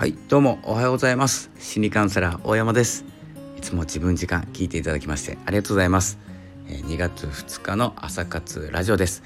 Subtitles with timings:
[0.00, 1.50] はいどうもおはようございます。
[1.58, 3.04] 心理カウンセラー大山です。
[3.58, 6.18] いつも自分時間聞いていただきましてありがとうございます。
[6.68, 9.22] 2月2日の朝活ラジオです。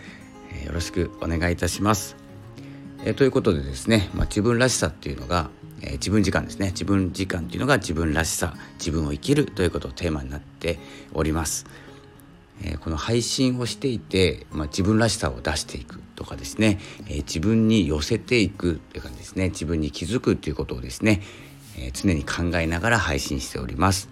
[0.66, 2.16] よろしくお願いいたします。
[3.04, 5.48] えということでですね、まあ、自分らしさっていうのが、
[5.80, 6.70] え自分時間ですね。
[6.70, 10.80] 自分時間っていうのが自分らしさ自分を生きるということをテーマになって
[11.12, 11.66] おります。
[12.62, 16.78] えこの配信をしていて、まあ、自分らしさを出していくとかですね、
[17.08, 21.22] え自分に寄せていくというかですね自分に気づくということをですね、
[21.76, 24.08] え常に考えながら配信しております。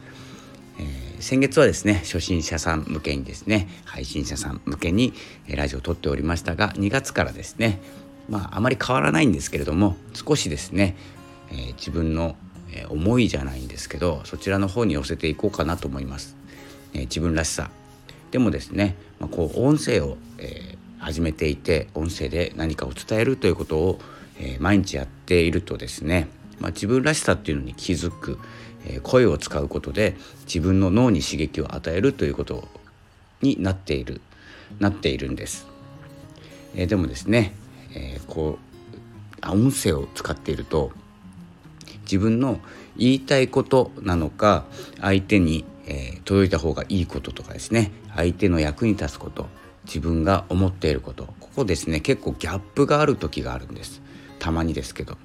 [0.79, 5.13] え、先月はですね初心者さん向けにですね配信者さん向けに
[5.49, 7.81] ラジオを撮っておりましたが2月からですね
[8.29, 10.97] まああまり変わらないんですけれども少しですね、
[11.51, 12.37] え、自分の
[12.89, 16.37] 思いじゃないんですけどそちらの方に寄せていこうかなと思います。
[16.95, 17.71] え、自分らしさ
[18.33, 24.01] でもですね、まあ、こう音声を、えー、始めていて音声で何かを伝えるということを、
[24.41, 28.39] えー、毎日やっているとですね、まあ、自分らしさっていうのに気づく、
[28.87, 30.17] えー、声を使うことで
[30.47, 32.67] 自分の脳に刺激を与えるということ
[33.43, 34.23] になっている
[34.81, 35.67] なっているんです。
[36.75, 37.55] えー、でもですね、
[37.95, 38.59] えー、こ
[39.43, 40.91] う音声を使っていると
[42.03, 42.61] 自分の
[42.97, 44.65] 言いたいことなのか
[45.01, 47.91] 相手にえー、届いた方がいいこととかですね。
[48.15, 49.49] 相手の役に立つこと
[49.85, 51.35] 自分が思っていること。
[51.41, 52.01] ここですね。
[52.01, 54.03] 結構ギャップがある時があるんです。
[54.39, 55.19] たまにですけど。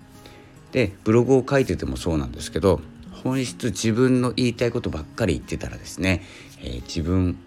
[0.72, 2.82] でブログを書いててもそうなんですけど
[3.24, 6.24] 本質自分の言いたいことばっかり言ってたらですね、
[6.60, 7.40] えー、自分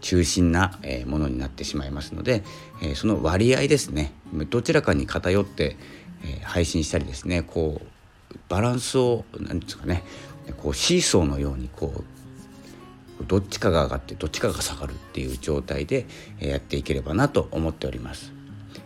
[0.00, 2.44] 中心なものになってしまいますので、
[2.94, 4.12] その割合ですね。
[4.50, 5.76] どちらかに偏って、
[6.44, 7.86] 配信したりですねこう
[8.48, 10.02] バランスを何ですかね
[10.56, 11.92] こうシーソーのようにこ
[13.20, 16.06] うどっちかが上がってどっちかが下がるっていう状態で
[16.38, 18.32] やっていければなと思っております。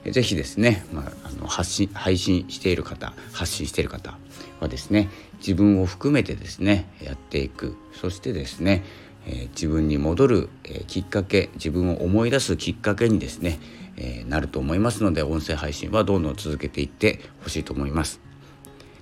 [0.04, 4.16] ぜひですね、まあ、あの発信配信している方発信している方
[4.60, 8.84] はですね自分を含めてですねやっていくそしてですね、
[9.26, 13.58] えー、自分に戻る、えー、きっかけ自分を思い出すきっかけにですね、
[13.96, 18.29] えー、なると思いますので音声配信はどんどん続けていってほしいと思います。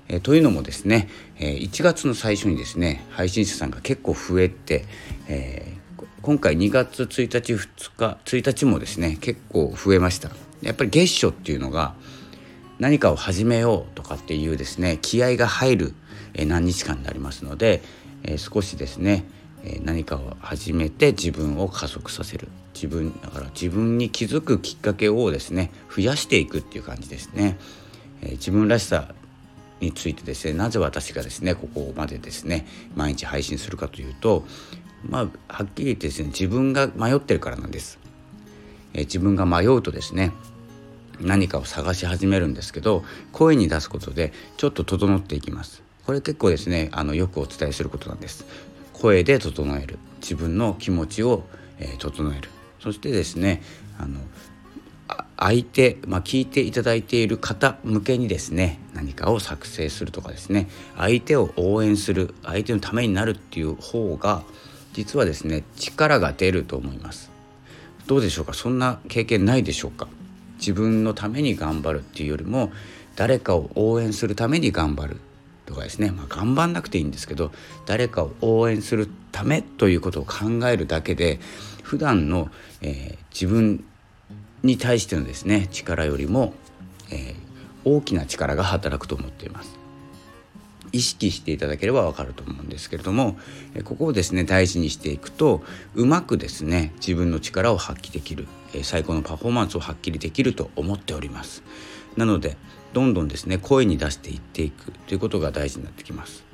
[0.09, 1.09] えというのもですね、
[1.39, 4.87] え1月の最初にですね配信者さんが結構増えて、
[5.29, 10.31] えー、今回2月1日2日1日もですね結構増えました。
[10.63, 11.95] やっぱり月初っていうのが
[12.79, 15.95] 何かを始めようとかっていうですね気合が入る、
[16.35, 17.83] え何日間になりますので、
[18.25, 19.25] え少しですね
[19.83, 22.49] 何かを始めて自分を加速させる。
[22.75, 27.59] 自分だから自分に気づくきっかけをですね増やしていくっていう感じですね、
[28.23, 29.15] え自分らしさ
[29.81, 32.67] についてですねなぜ私がですねここまでですね
[32.97, 34.45] 毎日配信するかというと
[35.09, 37.99] まあはっきり言ってですね自分が迷ってるからなんです。
[38.95, 40.33] え自分が迷うとですね
[41.21, 45.83] 何かを探し始めるんですけど声に出すことでちょっと整っていきます。
[46.07, 48.45] これ結構ですねあのよくお伝えすることなんです。
[48.93, 49.99] 声で整える。
[50.21, 51.45] 自分の気持ちを、
[51.79, 52.49] えー、整える。
[52.81, 53.63] そしてですね
[53.99, 54.21] あの
[55.41, 64.43] 相手、まあ、聞いていただいている方向けにですね何かを作成するとかですね相手を応援する相手のためになるっていう方が
[64.95, 67.31] 実はですね力が出ると思います。
[68.09, 68.53] どうでしょうか？
[68.53, 70.09] そんな経験ないでしょうか？
[70.59, 72.73] 自分のために頑張るっていうよりも
[73.15, 75.21] 誰かを応援するために頑張る
[75.67, 77.53] とかですね、まあ、頑張んなくていいんですけど
[77.87, 81.39] 誰かを応援するためということを考えるだけで
[81.83, 82.51] 普段の、
[82.81, 83.85] えー、自分
[84.63, 86.55] に対してのですね力よりも、
[87.11, 87.35] えー、
[87.85, 89.79] 大きな力が働くと思っています。
[90.93, 93.37] 意識していただければわかると思うんですけれども
[93.85, 95.63] ここをですね大事にしていくと
[95.95, 98.47] うまくですね自分の力を発揮できる
[98.83, 101.63] 最高のパフォーマンスを発揮できると思っております
[102.17, 102.57] なので
[102.93, 106.45] どんどんですね声に出していっていくということが大事になってきます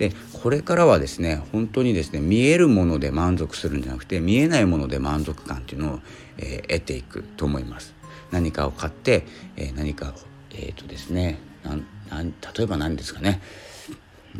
[0.00, 0.12] で
[0.42, 6.00] これからはですね本当にですね見えるもので満足するんじゃなくて見えないもので満足感っていうのを、
[6.38, 7.94] えー、得ていくと思います。
[8.30, 9.26] 何かを買って、
[9.56, 10.12] えー、何かを
[10.52, 13.42] えっ、ー、とですねなんなん例えば何ですかね。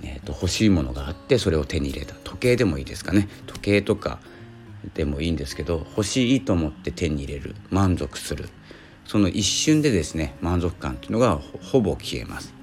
[0.02, 2.14] えーと、欲しいものがあってそれを手に入れた。
[2.14, 3.28] 時計でもいいですかね。
[3.46, 4.18] 時計とか
[4.94, 7.54] でもいいんですけど欲しいと思って手に入れる。
[7.68, 8.48] 満足する。
[9.04, 11.38] その一瞬でですね満足感っていうのが
[11.70, 12.54] ほぼ消えます。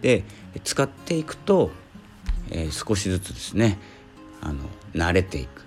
[0.00, 0.24] で
[0.64, 1.70] 使っていくと
[2.50, 3.78] えー、少しずつですね
[4.40, 4.58] あの
[4.94, 5.64] 慣れていく、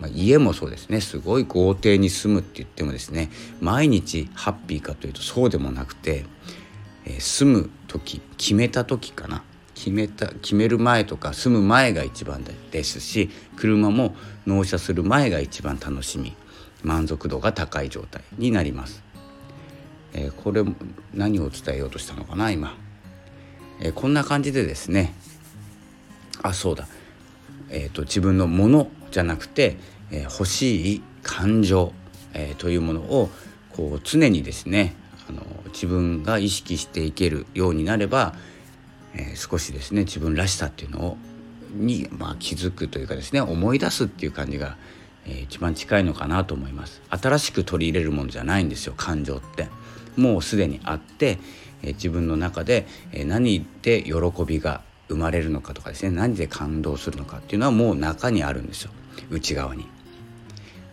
[0.00, 1.00] まあ、家もそうですね。
[1.00, 3.30] すごい豪邸に住むって言ってもですね
[3.60, 6.24] 毎日ハッピーかというとそうでもなくて、
[7.04, 9.42] えー、住む時決めた時かな。
[9.74, 16.34] 決めた決める前とか住む前が一番ですし車も納車する前が一番楽しみ
[16.82, 19.04] 満足度が高い状態になります。
[20.14, 20.64] えー、これ
[21.14, 22.76] 何を伝えようとしたのかな今。
[23.80, 25.14] えー、こんな感じでですね
[26.42, 26.86] あそうだ、
[27.70, 29.76] えーと、自分のものじゃなくて、
[30.10, 31.92] えー、欲しい感情、
[32.34, 33.30] えー、というものを
[33.70, 34.94] こう常にですね
[35.28, 35.42] あの
[35.72, 38.34] 自分が意識していけるようになれば、
[39.14, 41.16] えー、少しですね自分らしさっていうのを
[41.72, 44.76] に、まあ、気づくというかですね思い出すっていう感じが、
[45.26, 47.02] えー、一番近いのかなと思います。
[47.10, 49.68] 新しく取り入れるものじゃないんですよ感情って。
[50.16, 51.38] もうすでにあって、
[51.82, 54.14] えー、自分の中で、えー、何で喜
[54.46, 58.90] びが生まれるのかとかですね何で感動するのかっていうのはもう中にあるんですよ。
[59.30, 59.86] 内側に。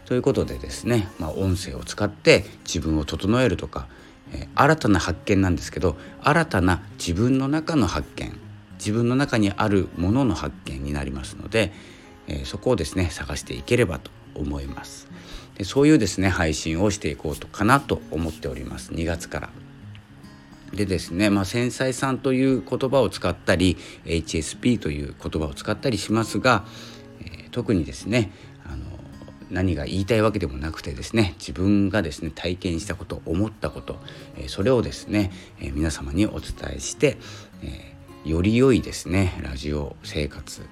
[0.05, 3.87] ということでですね、まあ、音声を使って自分を整えるとか、
[4.31, 8.39] えー、新たな発見なんですけど新たな自分の中の発見
[8.77, 11.73] 自分の中にあるものの発見になりますので、
[12.27, 15.07] えー、そこをですね探していければと思います。
[15.57, 18.91] でそういうですね配信をしていこうとかなと思っております。
[18.91, 19.49] 2月から。
[20.75, 26.65] でですね、まあ、繊細さんという言葉を使ったり HSP という言葉を使ったりしますが、
[27.25, 28.31] え、特にですね
[28.65, 28.85] あの
[29.49, 33.97] 何が言いたいわけでもなくてですね自分がですね体験したこと思ったこと、
[34.37, 37.17] え、それをですね、え、皆様にお伝えして、
[37.63, 37.95] え
[38.25, 40.67] より良いですねラジオ生活、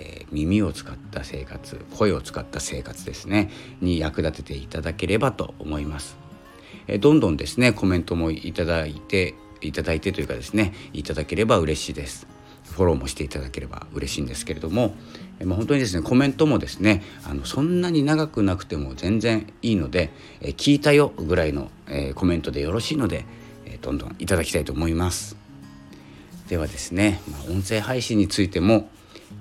[0.00, 3.50] え、耳を使った生活声を使った生活ですね
[3.80, 6.16] に役立てていただければと思います、
[6.86, 9.34] え、どんどんですねコメントもいただいて
[9.68, 12.26] いただいてというかですねいただければ嬉しいです。
[12.64, 14.94] フォローもしていただければ嬉しいんですけれども、
[15.38, 23.26] え、まあ、本当にですねコメントもですねあのそんなに長くなくても全然いいので、え聞いたよぐらいの、えコメントでよろしいので、
[23.66, 25.36] えどんどんいただきたいと思います。
[26.48, 28.88] ではですね、まあ、音声配信についても、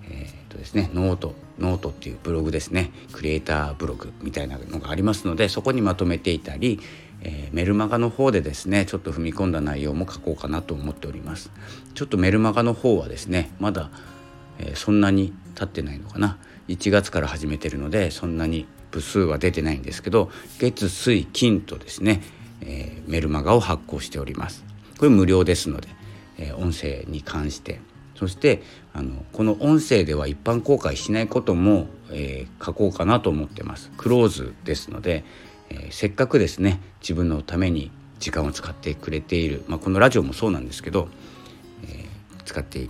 [0.09, 6.79] えーとですね、 note note っていうブログですねクリエイターブログみたいなのがありますのでそこにまとめていたり、
[7.23, 11.51] えー、メルマガの方でですねちょっと踏み込んだ内容も書こうかなと思っております。
[11.93, 13.89] ちょっとメルマガの方はですねまだ、
[14.59, 16.37] えー、そんなに経ってないのかな。
[16.67, 22.21] 1月から始めてるのでそんなに部数は出てないんですけど月水金とですね、
[22.61, 24.63] えー、メルマガを発行しております。
[24.97, 25.89] これ無料ですので
[26.37, 27.79] え音声に関して。
[28.15, 28.61] そして
[28.93, 33.91] あのこの音声では一般公開しないことも、えー、書こうかなと思ってます。
[33.97, 35.25] クローズですので、
[35.73, 41.09] えー、せっかくですね自分のために時間を使ってくれている、まあ、このラジオもそうなんですけど、
[41.83, 42.87] えー、使って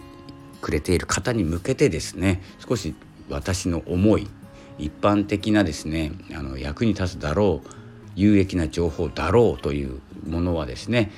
[0.61, 2.93] くれている方に向けてですね少し
[3.29, 4.27] 私の思い
[4.77, 7.67] 一般的なですねあの役に立つだろう
[8.15, 11.11] 有益な情報だろうというものはですね、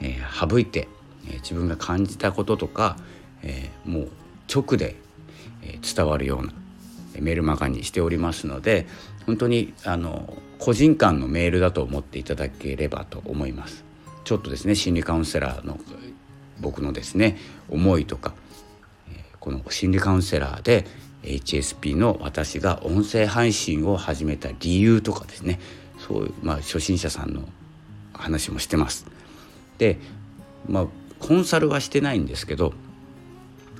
[0.00, 0.88] えー、省いて
[1.30, 2.96] え自分が感じたこととか、
[3.42, 4.08] えー、もう
[4.52, 4.96] 直で、
[5.62, 6.52] え伝わるような
[7.20, 8.86] メールマガにしておりますので
[9.26, 13.84] 本当にあの個人間のメールだと思っていただければと思います。
[14.24, 15.78] ちょっとですね心理カウンセラーの
[16.60, 17.38] 僕のですね
[17.70, 18.34] 思いとか
[19.40, 20.84] この心理カウンセラーで
[21.22, 25.58] HSP の私が音声配信を始めた理由とかですね
[25.98, 27.42] そういう、まあ、初心者さんの
[28.12, 29.06] 話もしてます。
[29.78, 29.98] で、
[30.68, 30.86] まあ、
[31.20, 32.72] コンサルはしてないんですけど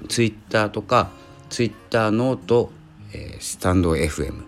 [0.08, 1.10] ツイッターとか
[1.50, 2.70] ツイッターノート、
[3.12, 4.44] え、スタンド FM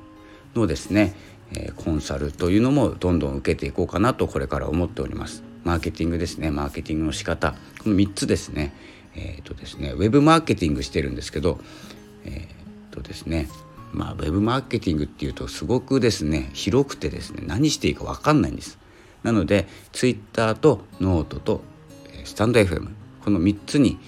[0.55, 1.15] のですね、
[1.53, 5.43] え、コンサルというのもどんどん受けていこうかなとこれから思っております。
[5.65, 6.51] マーケティングですね。
[6.51, 7.55] マーケティングの仕方。
[7.83, 8.75] この3つですね。
[9.15, 11.59] えっ、ー、とですねウェブマーケティングしてるんですけど
[12.25, 13.49] えっ、とですね
[13.93, 18.79] まあウェブマーケティングっていうとすごくですね広くてですね何していいか分かんないんです。
[19.23, 21.63] なのでツイッターとノートと
[22.25, 22.89] スタンド FM
[23.23, 23.99] この3つに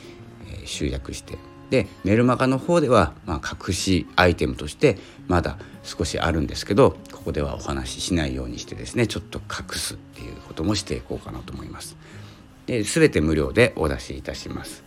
[0.64, 1.37] 集約して
[1.72, 11.96] でメルマガの方では、まあ、隠しアイテムとしてまだ少しあるんですけどここではお話ししないようにしてですねちょっと隠すっていうこともしていこうかなと思います。
[12.66, 14.84] で全て無料でお出しいたします。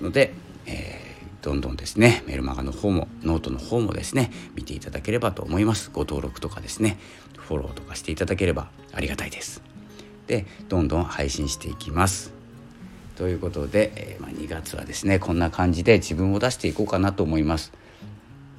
[0.00, 0.34] ので、
[0.66, 5.90] えー、どんどんですねメルマガの方もノートの方もですね見ていただければと思います。
[5.92, 6.98] ご登録とかですね
[7.38, 9.62] フォローとかしていただければありがたいです。
[10.26, 12.41] でどんどん配信していきます。
[13.22, 17.72] ということで、えー、まあ、2月はですねこんな感じで自分を出していこうかなと思います。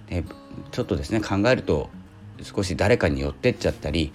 [0.07, 0.23] で
[0.71, 1.89] ちょっとですね考えると
[2.41, 4.13] 少し誰かに寄ってっちゃったり、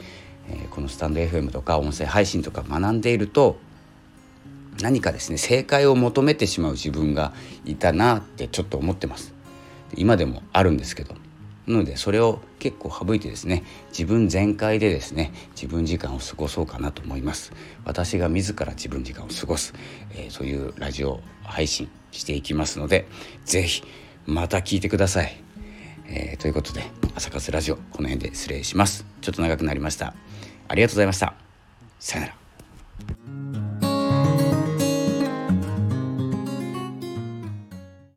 [0.49, 3.59] えー、このスタンド FM とか音声配信とか学んでいると
[4.81, 7.35] 何かですね正解を求めてしまう自分が
[7.67, 9.35] いたなってちょっと思ってます。
[9.97, 11.15] 今でもあるんですけど
[11.69, 17.53] なのでそれを結構省いてですね自分全開でですね自分時間を過ごそうかなと思います。
[17.85, 19.75] 私が自ら自分時間を過ごす、
[20.13, 23.07] えー、そういうラジオ配信していきますので
[23.45, 23.83] 是非
[24.27, 25.43] また聞いてください、
[26.07, 26.83] えー、ということで
[27.15, 29.05] 朝活ラジオこの辺で失礼します。
[29.21, 30.15] ちょっと長くなりました。
[30.69, 31.35] ありがとうございました。
[31.99, 33.38] さよなら。